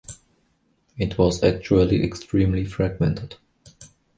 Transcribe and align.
It 0.97 1.19
was 1.19 1.43
actually 1.43 2.03
extremely 2.03 2.65
fragmented. 2.65 3.35